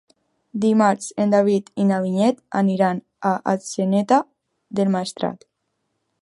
[0.61, 3.03] Dimarts en David i na Vinyet aniran
[3.33, 4.19] a Atzeneta
[4.81, 5.47] del Maestrat.